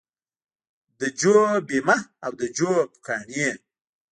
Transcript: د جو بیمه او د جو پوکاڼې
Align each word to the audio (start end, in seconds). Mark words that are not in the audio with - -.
د 0.99 1.01
جو 1.19 1.35
بیمه 1.67 1.97
او 2.25 2.31
د 2.39 2.43
جو 2.57 2.71
پوکاڼې 2.91 3.49